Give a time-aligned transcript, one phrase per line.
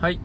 [0.00, 0.20] はい。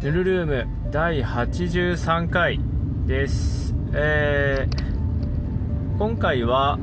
[0.00, 2.60] ヌルルーム第83回
[3.04, 3.74] です。
[3.92, 6.78] えー、今回は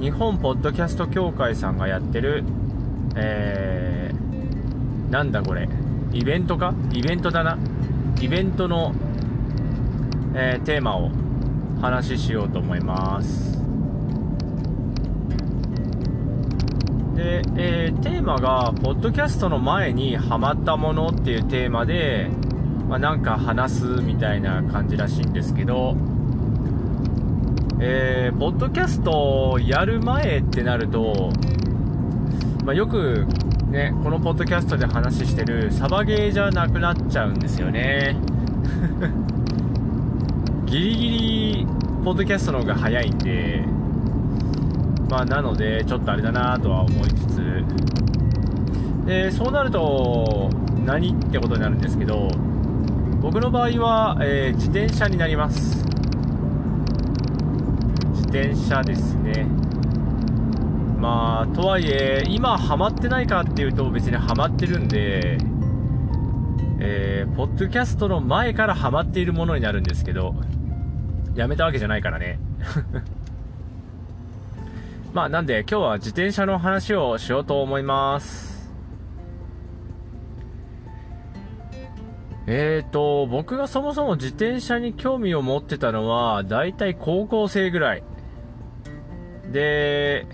[0.00, 2.42] 日本ポッドキャスト協会さんがやってる、
[3.14, 5.68] えー、なんだこれ、
[6.12, 6.74] イベントか？
[6.92, 7.56] イベントだな。
[8.20, 8.92] イベントの、
[10.34, 11.12] えーテーマを
[11.80, 13.53] 話ししようと思います。
[17.14, 22.28] で、えーテーマが、ポッドキャストの前にハマったものっていうテーマで、
[22.88, 25.96] まあ、なんか話すみたいな感じらしいんですけど、
[27.80, 31.30] えーポッドキャストやる前ってなると、
[32.64, 33.26] まあ、よく
[33.70, 38.16] ね、このポッドキャストで話してるサバゲーじゃなくなっちゃうんですよね。
[40.66, 41.66] ギリギリ、
[42.04, 43.64] ポッドキャストの方が早いんで、
[45.14, 47.64] まあ、なので、ちょっとあれだなとは思いつつ、
[49.06, 50.50] で、そうなると、
[50.84, 52.26] 何ってことになるんですけど、
[53.20, 55.86] 僕の場合は、えー自転車になります。
[58.12, 59.46] 自転車ですね。
[60.98, 65.38] まあ、とはいえ、今ハマってないかっていうと別にハマってるんで、
[66.80, 70.34] えーポッドキャストの前からハマっているものになるんですけど、
[71.36, 72.40] やめたわけじゃないからね。
[75.14, 78.68] まあ、なんで今日は自転車の話をしようと思います。
[82.48, 88.02] えーと、僕がそもそも自転車に興味を持ってたのは、だいたい高校生ぐらい。
[89.52, 90.26] で、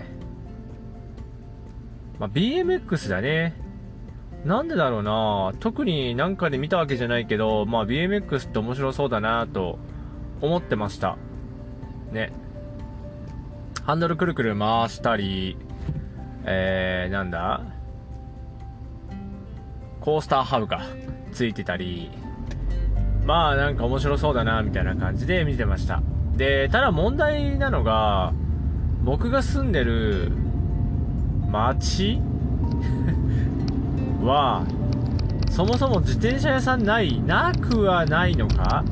[2.17, 3.53] まあ、BMX だね。
[4.45, 9.77] なんでだろうな特になんかで見たわけじゃないけど、まあ BMX って面白そうだなと
[10.41, 11.19] 思ってました。
[12.11, 12.33] ね。
[13.83, 15.57] ハンドルくるくる回したり、
[16.45, 17.61] えー、なんだ？
[19.99, 20.81] コースターハブか。
[21.31, 22.11] ついてたり、
[23.25, 26.01] まあなんか面白そうだな、みたいな感じで見てました。
[26.35, 28.33] で、ただ問題なのが、
[29.03, 30.31] 僕が住んでる
[31.49, 32.19] 町
[34.21, 34.65] は、
[35.49, 38.83] そもそも自転車屋さんない、なくはないのか？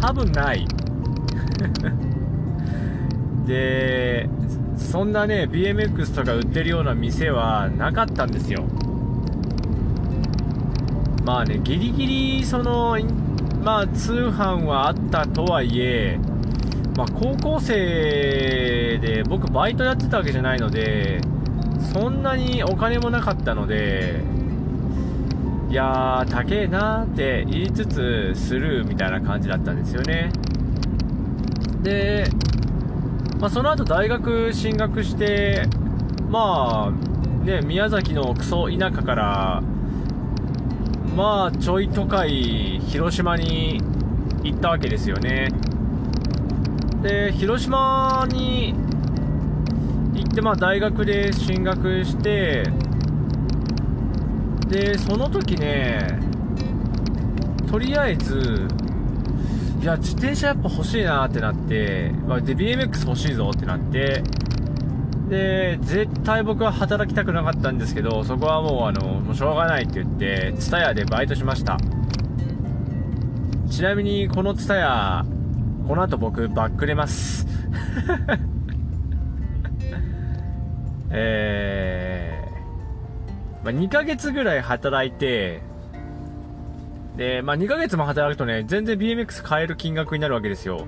[0.00, 0.66] 多分ない。
[3.46, 4.28] で、
[4.76, 8.64] そんなね、BMX とか売ってるような店はなかったんですよ。
[11.24, 12.98] まあね、ギリギリ、その、
[13.62, 16.18] まあ通販はあったとはいえ、
[16.96, 21.20] まあ高校生で僕バイトやってたわけじゃないので、
[21.92, 24.20] そんなにお金もなかったので、
[25.68, 30.30] いやー、高えなーって言いつつスルーみたいな感じだったんですよね。
[31.82, 32.24] で、
[33.40, 35.66] まあ、その後大学進学して、
[36.30, 39.62] まあ、ね、宮崎のクソ田舎から、
[41.14, 43.80] まあ、ちょい都会、広島に
[44.42, 45.48] 行ったわけですよね。
[47.02, 48.74] で、広島に
[50.14, 52.64] 行って、まあ、大学で進学して、
[54.68, 56.18] で、その時ね、
[57.70, 58.66] とりあえず、
[59.86, 64.24] いや、自転車やっぱ欲しいなってなって、まあ、で、BMX 欲しいぞってなって、
[65.28, 71.78] で、絶対僕は働きたくなかったんですけど、そこはもうあの、もうしょうがないって言って、ツタヤでバイトしました。
[73.70, 75.24] ちなみに、このツタヤ、
[75.86, 77.46] この後僕、バックれます。
[81.10, 85.62] えー、まあ、2ヶ月ぐらい働いて、
[87.16, 90.86] で、まあ、2ヶ月も働くとね、全然 BMX 買える金額になるわけですよ。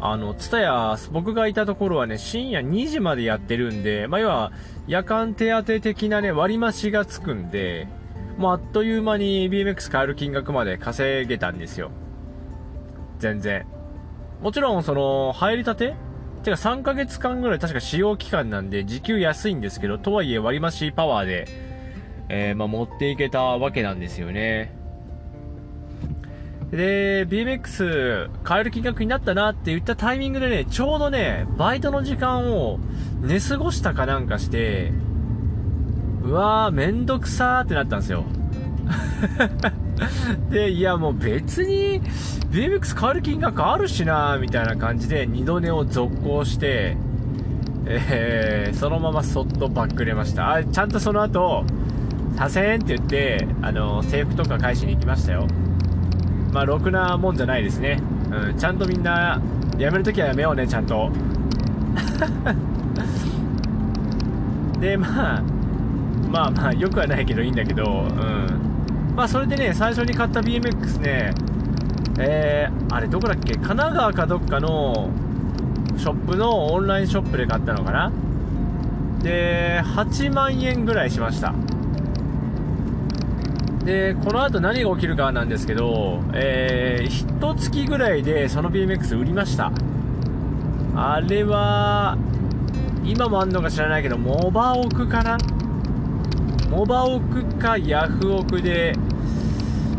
[0.00, 4.52] あの、ツタヤ、僕がいたところはね、深夜2時までやってるんで、まあ、要は、
[4.86, 7.88] 夜間手当的なね、割増がつくんで、
[8.36, 11.90] もうあっという間に BMX 買える金額まで稼げたんですよ。
[13.18, 13.66] 全然。
[14.40, 15.96] もちろん、その、入りたて？
[16.44, 21.48] てか3ヶ月間ぐらい確か使用期間なんで、時給安いんですけど、とはいえ割増パワーで、
[22.28, 24.77] えー、まあ、持っていけたわけなんですよね。
[26.70, 32.78] で、BMX 買える金額になったなって言ったタイミングでね、ちょうどね、バイトの時間を
[33.22, 34.92] 寝過ごしたかなんかして、
[36.22, 38.24] うわー、めんどくさーってなったんですよ。
[40.50, 42.02] で、いやもう別に
[42.50, 46.96] BMX 買える金額あるしなーみたいな感じで二度寝を続行して、
[47.86, 50.52] えー、そのままそっとバックれました。
[50.52, 51.64] あ、ちゃんとその後、
[52.36, 55.46] させんって言って、あの、制服とか返しに行きましたよ。
[56.52, 58.00] まあ、ろくなもんじゃないですね。
[58.30, 59.40] うん、ちゃんとみんな、
[59.78, 61.10] やめるときはやめようね、ちゃんと。
[64.80, 65.42] で、まあ、
[66.30, 69.14] まあまあ、よくはないけどいいんだけど、うん。
[69.16, 71.32] まあそれでね最初に買った BMX ね
[72.20, 73.54] えー、あれどこだっけ？
[73.54, 75.10] 神奈川かどっかの
[75.96, 78.12] ショップのオンラインショップで買ったのかな？
[79.22, 81.52] で8万円ぐらいしました
[83.88, 89.72] でこの後何が起きるかなんですけどえー、1月ぐらいでその BMX 売りました。
[90.94, 92.18] あれは
[93.02, 95.38] 今もあんのか知らないけどモバオクかな？
[96.70, 98.94] モバオクかヤフオクで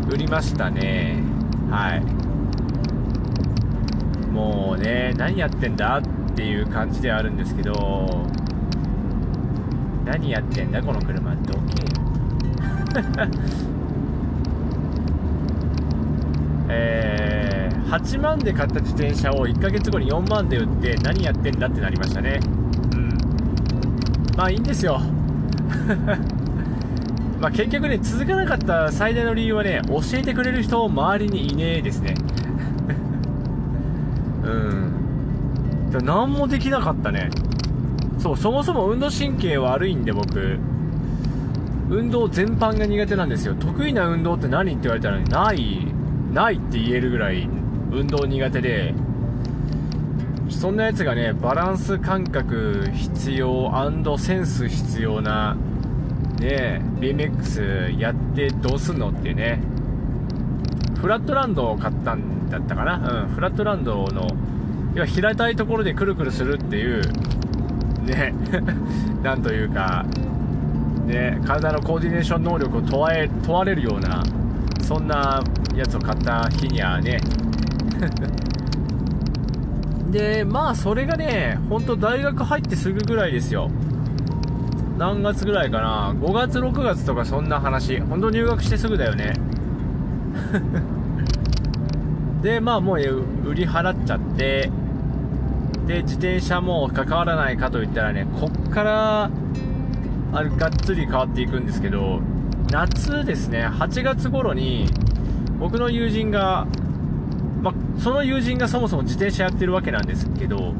[0.08, 1.24] 売りましたね。
[1.68, 2.02] はい。
[4.30, 6.02] もうね何やってんだっ
[6.36, 8.24] ていう感じではあるんですけど
[10.04, 11.34] 何やってんだこの車？
[11.34, 11.88] どけよ
[16.72, 22.38] えー、8万で買った自転車を1ヶ月後に4万で売って何やってんだってなりましたね。
[22.94, 23.08] うん。
[24.36, 25.00] まあいいんですよ。
[27.40, 32.14] まあ結局ね続かなかった最大の理由はね教えてくれる人周りにいねえですね。
[34.46, 34.92] うん。
[36.04, 37.30] 何もできなかったね。
[38.18, 40.58] そうそもそも運動神経悪いんで僕。
[41.88, 43.54] 運動全般が苦手なんですよ。
[43.54, 45.88] 得意な運動って何って言われたらない。
[46.32, 47.48] ないって言えるぐらい
[47.92, 48.94] 運動苦手で
[50.48, 53.72] そんなやつがねバランス感覚必要
[54.18, 55.56] センス必要な
[56.38, 59.60] ね BMX やってどうすんのってね
[61.00, 63.24] フラットランドを買ったんだったかな？
[63.24, 64.28] うんフラットランドの
[64.94, 67.02] 要は平たいところでくるくるするっていう
[68.04, 68.34] ね
[69.22, 70.04] なんというか
[71.06, 74.22] ね体のコーディネーション能力を問われ問われるような
[74.82, 75.42] そんな
[75.76, 77.18] やつを買った日にはね
[80.10, 83.70] でまあそれがね本当大学入ってすぐぐらいですよ。
[84.98, 86.14] 何月ぐらいかな。
[86.20, 88.00] 5月6月とかそんな話。
[88.00, 89.34] 本当入学してすぐだよね。
[92.42, 94.70] でまあもう売り払っちゃって。
[95.86, 99.30] で自転車も関わらないかといったらねこっから
[100.32, 102.20] あれがっつり変わっていくんですけど
[102.70, 103.66] 夏ですね。
[103.66, 104.86] 8月頃に
[105.58, 106.66] 僕の友人が、
[107.62, 110.74] まその友人がそもそも自転車やってるわけなんですけど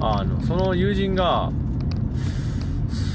[0.00, 1.50] あのその友人が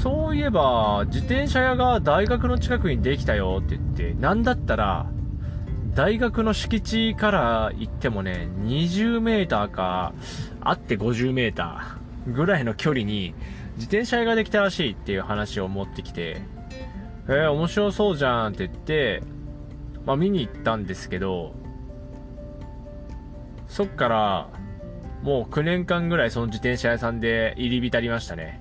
[0.02, 5.10] そういえば、自転車屋が大学の近くにできたよって言って、なんだったら、
[5.94, 10.14] 大学の敷地から行ってもね、20メーターか、
[10.62, 13.34] あって50メーターぐらいの距離に、
[13.76, 16.40] 自転車屋ができたらしいっていう話を持ってきて、
[17.28, 19.22] えー、面白そうじゃんって言って、
[20.06, 21.54] まあ見に行ったんですけど、
[23.70, 24.48] そっから、
[25.22, 28.60] もう9年間ぐらいその自転車屋さんで入り浸りましたね。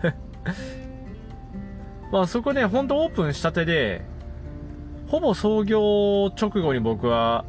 [2.10, 4.00] まあそこね、ほんとオープンしたてで、
[5.06, 7.44] ほぼ創業直後に僕は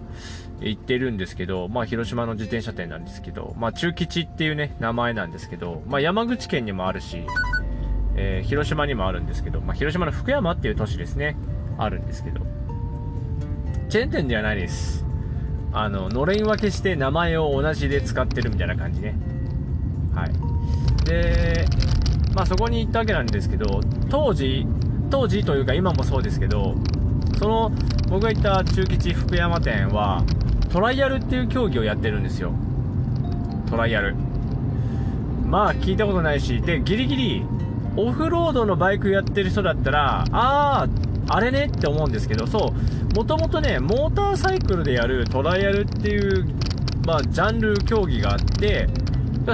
[0.59, 7.23] 行ってるんですけど、まあ広島の自転車店なんですけど、まあ中吉っていうね、名前なんですけど、まあ山口県にもあるし、
[8.17, 11.37] えー、広島にもあるんですけど、まあ広島の福山っていう都市ですね、
[11.77, 12.41] あるんですけど、
[13.87, 15.08] チェーン店ではないです。
[15.71, 19.15] あの、のれん分けして名前を同じで使ってるみたいな感じね。
[20.13, 20.49] はい。
[21.05, 21.65] で、
[22.33, 24.65] まあ、そこに行ったわけなんですけど当時
[25.09, 26.75] 当時というか今もそうですけど
[27.37, 27.71] その
[28.07, 30.23] 僕が行った中吉福山店は
[30.71, 32.53] トライアルっていう競技をやってるんですよ
[33.69, 34.15] トライアル
[35.45, 37.45] まあ聞いたことないしでギリギリ
[37.97, 40.87] オフロードのバイクやってる人だったらああ
[41.29, 46.45] あれねって思うんですけどそうもともとねモーターサイクルでやるトライアルっていう
[47.05, 48.87] まあジャンル競技があって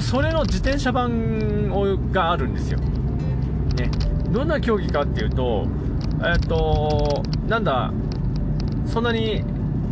[0.02, 2.80] それの自転車版をがあるんですよ。
[2.80, 3.90] ね。
[4.30, 5.68] どんな競技かっていうと、
[6.24, 7.92] えっと、なんだ、
[8.86, 9.44] そんなに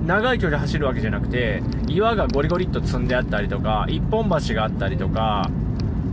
[0.05, 5.49] 長い距離走るわけじゃなくて、岩がゴリゴリっと積んであったりとか、一本橋があったりとか、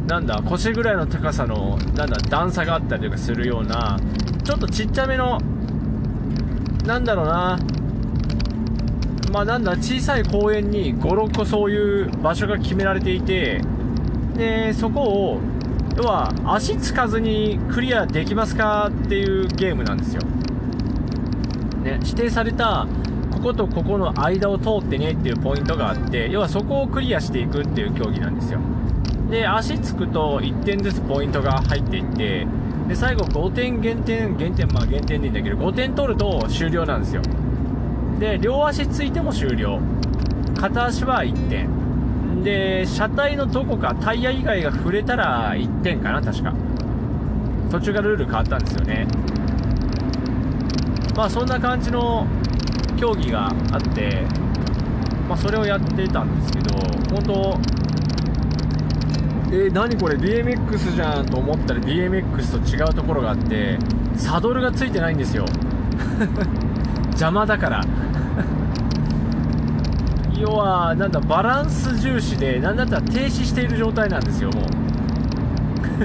[0.07, 3.99] なんだ、腰ぐらいの高さの、なんだ、段差があったりとかするような、
[4.45, 5.39] ちょっとちっちゃめの、
[6.91, 7.57] なんだろうな、
[9.33, 13.61] まあなんだ、小さい公園に5、6個そういう場所が決められていて、
[14.35, 15.41] で、そこを、
[15.97, 20.23] 要は足つかずにクリアできますかっていうゲームなんですよ。
[21.85, 22.89] ね、指定された
[23.31, 28.59] こことここの間を通ってねっていうポイントがあって、要はそこをクリアしていくっていう競技なんですよ。
[29.31, 32.47] で、足つくと1点ずつポイントが入っていって、
[32.89, 37.23] で、最後5点減点、減点、まあ減点でいいんだけど、5点取ると終了なんですよ。
[38.19, 39.79] で、両足ついても終了。
[40.59, 42.43] 片足は1点。
[42.43, 46.53] で、車体のどこか、タイヤ以外が触れたら1点かな、確か。
[47.71, 49.07] 途中からルール変わったんですよね。
[51.17, 52.27] まあそんな感じの
[52.97, 54.25] 競技があって、
[55.29, 56.77] まあ、それをやってたんですけど
[57.15, 57.61] 本当
[59.53, 63.79] えー何これ？BMX じゃんと思ったら BMX と違うところがあって
[64.17, 65.45] サドルがついてないんですよ。
[67.11, 67.85] 邪魔だから。
[70.39, 74.65] 要はなんだバランス重視でなんだったら停止している状態なんですよもう。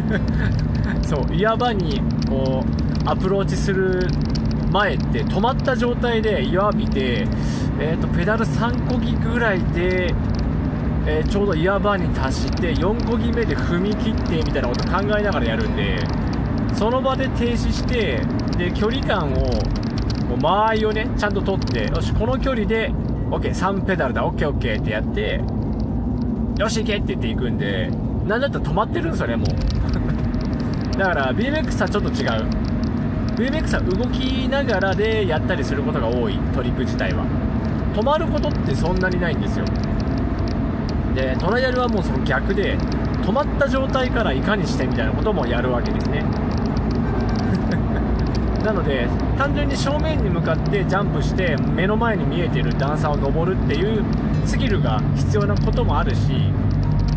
[1.05, 4.07] そう岩場にこうアプローチする
[4.71, 7.27] 前って止まった状態で岩見て、
[7.79, 10.13] えー、とペダル3こぎぐらいで、
[11.07, 15.99] えーちょうど岩場に達して4こぎ目で踏み切ってみたいなこと考えながらやるんで
[16.75, 18.21] その場で停止して
[18.57, 19.35] で距離感を
[20.27, 22.91] こう間合いをねちゃんと取ってよしこの距離で
[23.29, 25.41] OK3 ペダルだ OKOK ってやって
[26.57, 27.89] よし行けって言っていくんで
[28.25, 30.97] なんだったら止まってるんですよねもう。
[30.97, 32.47] だから BMX はちょっと違う。
[33.35, 37.23] BMX は動きながらでやったりすることが多いトリック自体は。
[37.93, 39.65] 止まることってそんなにないんですよ
[41.15, 46.23] でトライアルはもうその逆で止まった状態からいかにしてみたいなこともやるわけですね。
[48.63, 49.07] なので
[49.37, 54.03] 単純に正面に向かってジャンプして目の前に見えている段差を登るっていう
[54.45, 56.31] スキルが必要なこともあるし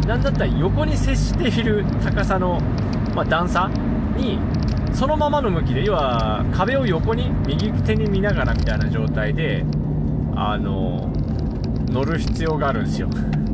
[0.06, 2.60] なんだったら横に接している高さの、
[3.14, 3.70] まあ、段差
[4.16, 4.38] に
[4.92, 9.64] そのままの向きで要は壁を横に右手に見ながらみたいな状態で
[10.36, 11.10] あの
[11.88, 13.08] 乗る必要があるんですよ。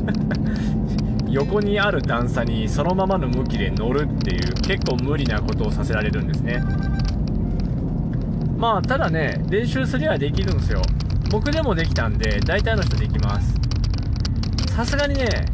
[1.29, 6.63] 横にある段差にそのままの向きで乗るっていう結構無理なことをさせられるんですね。
[8.57, 10.81] まあただね練習すりゃできるんですよ。
[11.29, 13.53] 僕でもできたんで大体の人できます。
[14.69, 15.45] さすがにね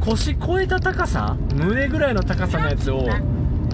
[0.00, 3.08] 腰越えた高さ胸ぐらいの高さのやつを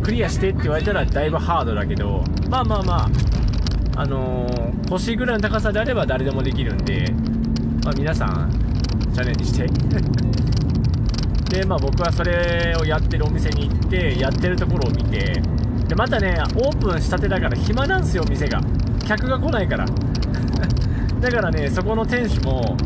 [0.02, 7.12] クリアしてって言われたらだいぶハードだけどまあまあまああのー腰ぐらいの高さであれば誰でもできるんで、
[7.84, 9.66] まあ、皆さんャレンジして。
[11.56, 15.42] でまあ僕はそれをやってるお店に行ってやってるところを見て。
[15.88, 18.60] でまたねオープンしたてだから暇なんですよ店が。
[19.06, 19.86] 客が来ないから。
[21.20, 22.76] だからねそこの店主も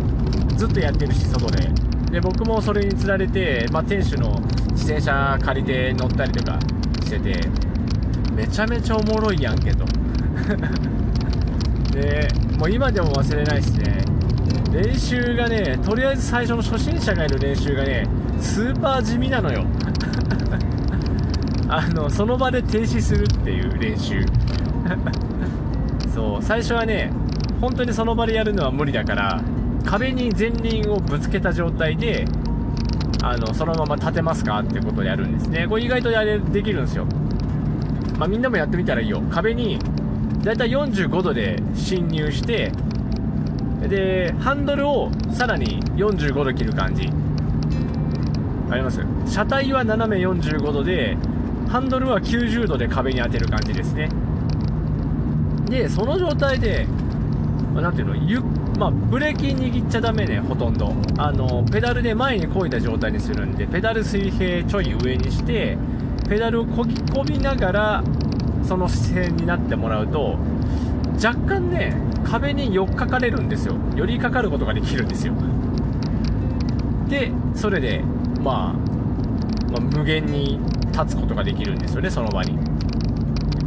[0.56, 1.70] ずっとやってるし外で。
[2.10, 6.58] で僕もそれにつられて、まあ、店主の自転車借りて乗ったりとか
[7.02, 7.40] してて。
[8.34, 9.84] めちゃめちゃおもろいやんけと。
[11.92, 14.03] でもう今でも忘れないですね。
[14.74, 18.08] 練習がねとりあえず最初の初心者がいる練習がね
[18.40, 19.64] スーパー地味なのよ。
[21.68, 24.26] あのその場で停止するっていう練習。
[26.12, 27.12] そう最初はね
[27.60, 29.40] 本当にその場でやるのは無理だから
[29.84, 32.24] 壁に前輪をぶつけた状態で
[33.22, 35.68] あのそのまま立てますかってことをやるんですね。
[35.68, 37.06] これ意外とやれできるんですよ。
[38.18, 39.22] まあ、みんなもやってみたらいいよ。
[39.30, 39.78] 壁に
[40.42, 42.72] だいたい45度で侵入して
[43.88, 47.08] でハンドルをさらに45度切る感じ。
[48.70, 49.00] あります？
[49.26, 51.16] 車体は斜め45度で
[51.68, 54.08] ハンドルは90度で壁に当てる感じですね。
[55.66, 56.86] でその状態で、
[57.72, 58.16] まあ、なんていうの？
[58.16, 58.40] ゆ
[58.76, 60.92] まあ、ブレーキ握っちゃダメねほとんど。
[61.16, 65.78] あのペダルで前に漕いだ状態にするんでペダル水平ちょい上にして
[66.28, 68.04] ペダルを漕ぎ込みながら
[68.66, 70.38] その姿勢になってもらうと
[71.22, 71.94] 若干ね
[72.34, 73.76] 壁に寄っかかれるんですよ。
[73.94, 75.34] 寄りかかることができるんですよ。
[77.08, 78.00] でそれで、
[78.40, 78.72] まあ、
[79.70, 80.58] まあ無限に
[80.90, 82.54] 立つことができるんですよねその場に、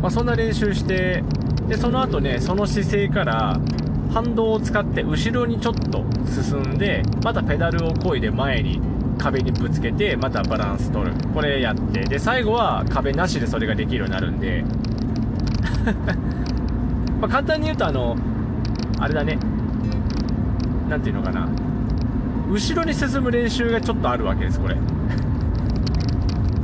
[0.02, 1.24] まあ、そんな練習して
[1.70, 3.58] でその後ねその姿勢から
[4.12, 8.82] 反動を使って後ろにちょっと進んでまたペダルを漕いで前に
[9.18, 11.16] 壁にぶつけてまたバランス取る。
[11.34, 12.02] これやって。
[12.02, 14.66] で最後は壁なしでそれができるようになるんで。
[17.22, 18.18] まあ簡単に言うとあの
[19.00, 19.38] あれだね。
[20.90, 21.48] なんていうのかな。
[22.50, 24.76] 後ろに進む練習がちょっとあるわけですこれ。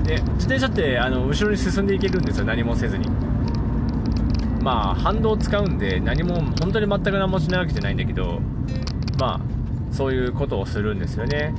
[0.03, 3.07] で自転車ってあの後ろに進んでいけるんですよ何もせずに。
[4.61, 8.39] まあ反動を使うんで何も本当に全く何もしないわけじゃないんだけど
[9.19, 9.41] まあ
[9.93, 11.53] そういうことをするんですよね。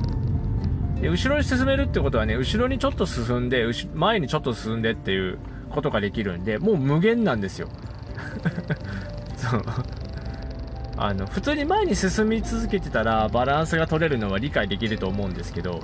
[1.01, 5.37] で後ろに進めるってことはね後ろにちょっと進んで前にちょっと進んでっていう
[5.69, 7.69] ことができるんでもう無限なんですよ。
[9.37, 9.63] そう。
[10.97, 15.81] あの普通に前に進み続けてたらバランスが取れるのは理解できると思うんですけど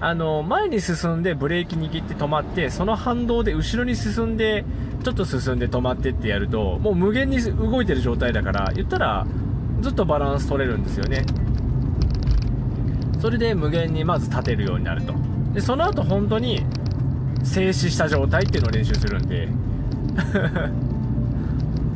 [0.00, 4.64] あの前に進んでブレーキ握って止まってその反動で後ろに進んで
[5.04, 9.26] ちょっと進んで止まってってやるともう無限に動いてる状態だから言ったら
[9.80, 11.24] ずっとバランス取れるんですよね。
[13.20, 15.14] それで無限にまず立てるようになると。
[15.52, 16.64] でその後本当に
[17.44, 19.48] 静止した状態っていうのを練習するんで。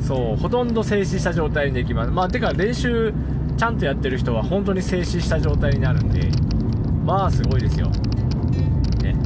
[0.07, 2.11] そうほとんど静止した状態にできます。
[2.13, 3.13] まあてか練習
[3.57, 6.31] ちゃんとやってる人は本当に静止した状態になるんで
[7.05, 7.89] まあすごいですよ。
[9.03, 9.17] ね。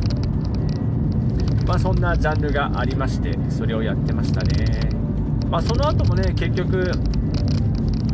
[1.66, 4.88] まあそんなジャンルがありましてそれをやってましたね。
[5.50, 6.90] まあその後もね結局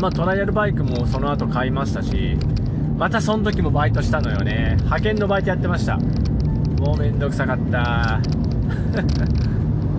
[0.00, 2.36] まあトライアルバイクもその後買いましたし
[2.96, 4.74] またその時もバイトしたのよね。
[4.78, 5.98] 派遣のバイトやってました。
[6.80, 8.20] もうめんどくさかった。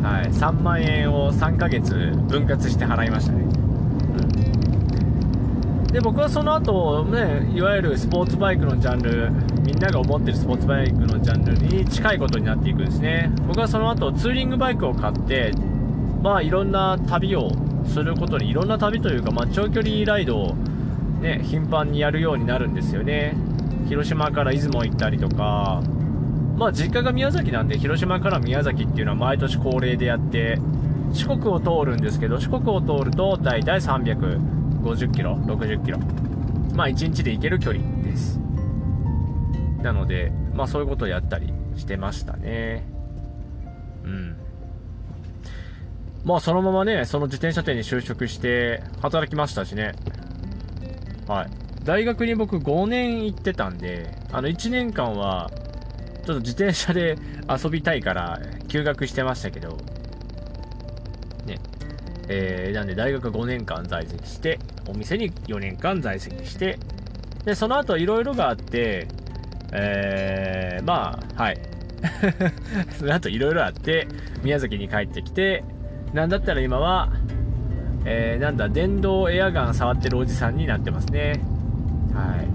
[0.07, 0.27] はい。
[0.27, 1.93] 3万円を3ヶ月
[2.29, 3.45] 分割して払いましたね、う
[5.81, 9.29] ん、で僕はその後ねいわゆるスポーツバイクのジャンル
[9.63, 13.29] みんなが思ってるスポーツバイクのジャンルに近いことになっていくんですね。
[13.47, 15.51] 僕はその後ツーリングバイクを買って
[16.21, 17.51] まあいろんな旅を
[17.85, 20.55] することにいろんな旅というか、まあ、長距離ライドを
[21.21, 23.35] ね頻繁にやるようになるんですよね。
[23.89, 25.81] 広島から出雲行ったりとか
[26.57, 30.57] まあ実家が宮崎なんで広島から宮崎っていうのは毎年恒例でやって
[31.13, 35.99] 四国を通るんですけど四国を通ると大体350キロ60キロ。
[36.73, 38.39] まあ1日で行ける距離です。
[39.83, 42.87] なのでまあそういうことをやったりしてましたね。
[44.03, 44.35] うん。
[46.25, 49.93] まあそのままねその自転車店に就職して働きましたしね。
[51.27, 51.49] はい。
[51.83, 55.51] 大学に僕5年行ってたんであの1年間は
[56.27, 57.17] ちょっと自転車で
[57.48, 59.77] 遊びたいから休学してましたけど、
[61.46, 61.57] ね。
[62.27, 66.79] えー、なんで大学5年間在籍して、お店に4年間在籍して、
[67.46, 69.07] で、その後いろいろがあって、
[69.72, 71.57] えー、まあ、はい。
[73.00, 74.10] その後いろいろあって、
[74.43, 75.63] 宮崎に帰ってきて、
[76.13, 77.10] なんだったら今は、
[78.03, 81.39] えー、なんだ、電動エアガン触ってるおじさんになってますね。
[82.13, 82.48] はい。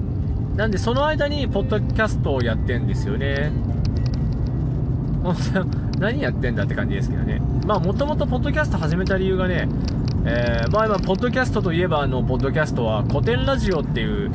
[0.56, 3.50] なんでその間にポッドキャストをやってんですよね。
[5.98, 7.40] 何やってんだって感じですけどね。
[7.66, 9.68] まあもともとポッドキャスト始めた理由がね
[10.24, 14.30] えー、まあ今ポッドキャストといえばあのポッドキャストは古典ラジオっていう、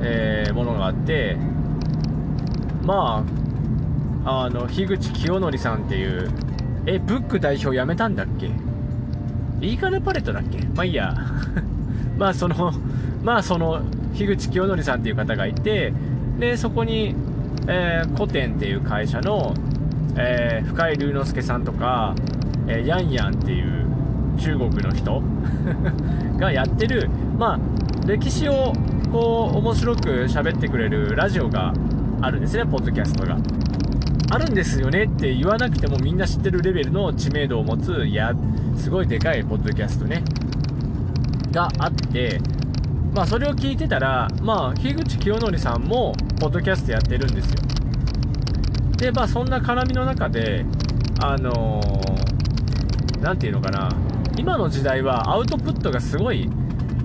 [0.00, 1.36] えー、ものがあって
[2.84, 3.24] ま
[4.24, 6.30] ああの樋口清則さんっていう
[6.86, 8.50] えブック代表辞めたんだっけ？
[9.60, 10.58] いいかねパレットだっけ？
[10.74, 11.14] まあいいや。
[12.18, 12.72] まあその
[13.22, 13.80] まあその
[14.14, 15.92] 樋口清則さんっていう方がいて
[16.38, 17.14] でそこに、
[17.68, 19.54] えー、古典っていう会社の、
[20.16, 22.14] えー、深井龍之介さんとか、
[22.68, 23.84] えー、ヤンヤンっていう
[24.38, 25.22] 中国の人
[26.38, 28.72] がやってるまあ歴史を
[29.12, 31.72] こう面白く喋ってくれるラジオが
[32.20, 33.36] あるんですねポッドキャストが。
[34.30, 38.34] あるんですよねって言わなくてもみんな知ってるレベルの知名度を持ついや
[38.76, 40.24] すごいでかいポッドキャストね
[41.52, 42.40] があって
[43.14, 47.60] まあそれを聞いてたらまあ樋口清則さんもポッドキャストやってるんですよ。
[48.96, 50.66] でまあそんな絡みの中で
[51.20, 51.80] あの
[53.20, 53.88] 何、ー、て言うのかな。
[54.36, 56.50] 今の時代はアウトプットがすごい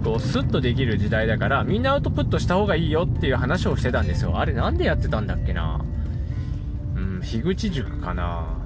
[0.03, 4.39] こうスッとできる時代だからみんなアウトプットした方がいいよっていう話をしてたんですよ。
[4.39, 5.79] あれなんでやってたんだっけな。
[6.95, 8.57] うん樋口塾かな。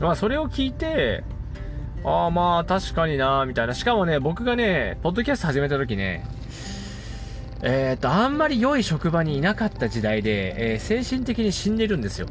[0.00, 1.22] まあそれを聞いて
[2.04, 3.74] ああまあ確かになみたいな。
[3.74, 6.26] しかもね僕がねポッドキャスト始めた時ね
[7.62, 12.26] えっ、と、あんまり良い職場にいなかった時代で、えー、精神的に死んでるんですよ。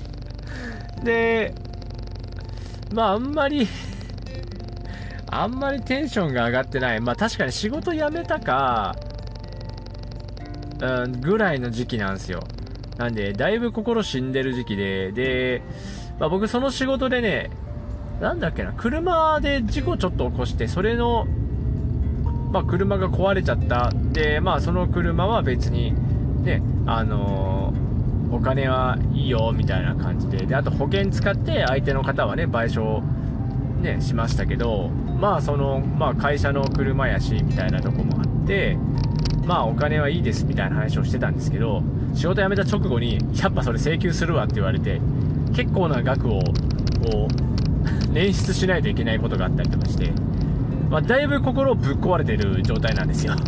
[1.02, 1.54] で、
[2.92, 3.66] まあ、あんまり
[5.32, 7.00] あんまりテンションが上がってない。
[7.00, 8.96] まあ、確かに仕事辞めたか、
[10.80, 12.42] うん、ぐらいの時期なんですよ。
[12.98, 15.62] なんで、だいぶ心死んでる時期で、で、
[16.18, 17.50] まあ、僕その仕事でね、
[18.20, 21.28] なんだっけな、車で事故ちょっと起こして、それの
[22.50, 25.94] まあ、車が壊れちゃったで、まあ、その車は別に、
[26.42, 33.02] ね、あのー、お金はいいよみたいな感じでであと保険使って相手の方はね賠償、
[33.80, 38.76] ね、しましたけど、まあそのまあ、会社の車やしみたいなとこもあって
[39.46, 41.82] まあお金はいいですみたいな話をしてたんですけど
[42.14, 45.00] 仕事辞めた直後にやっぱそれ請求するわって言われて
[45.54, 50.12] 結構な額をこう捻出しないといけないことがあったりとかして。
[50.90, 53.34] まあ、だいぶ心をぶっ壊れてる状態なんですよ。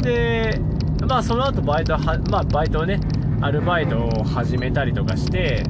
[0.00, 0.60] で
[1.06, 3.00] まあその後バイトはまあバイトをね
[3.40, 5.64] アルバイトを始めたりとかして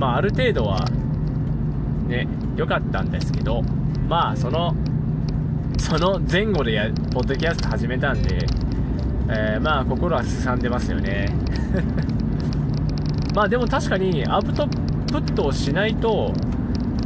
[0.00, 0.84] まあある程度は
[2.08, 3.62] ね良かったんですけど
[4.08, 4.74] まあその
[5.78, 8.46] その前後でやポッドキャスト始めたんで、
[9.28, 11.28] えー、まあ心はすさんでますよね。
[13.34, 16.32] まあでも確かにアウトプットをしないと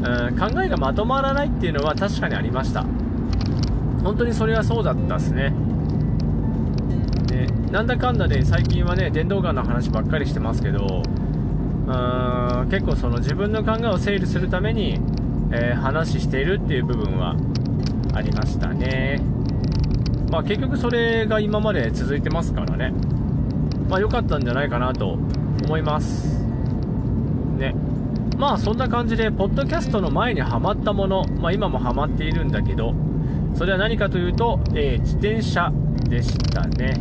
[0.03, 2.85] うん考えがまとまらないっていうのは確かにありました
[4.03, 5.55] 本当にそれはそうだったっすね
[7.27, 11.03] でなんだかんだで最近はね電動ガンの話ばっかりしてますけど
[11.87, 11.91] う
[12.65, 15.01] ん結構その自分の考えを整理するために、
[15.53, 17.37] えー、話しているっていう部分は
[18.15, 19.21] ありましたね。
[20.31, 22.93] まあ結局それが今まで続いてますからね。
[23.89, 25.19] まあ良かったんじゃないかなと
[25.65, 26.43] 思います。
[27.59, 27.75] ね。
[28.39, 32.95] まあそんな感じで、ポッドキャストの前にはまったもの、まあ今もハマっているんだけど、
[33.55, 35.73] それは何かというと、えー、自転車
[36.09, 37.01] でしたね。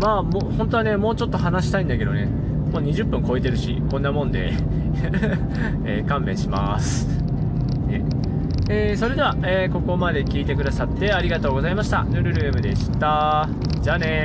[0.00, 4.52] まあもう、本当はね、もうちょっと話したいんだけどね、もう20分超えてるし、こんなもんで
[5.84, 7.06] えー、勘弁します。
[7.86, 8.04] ね
[8.68, 12.04] えー、それでは、え、ここまで聞いてくださってありがとうございました。
[12.04, 13.48] ヌルルームでした。
[13.82, 14.24] じゃあね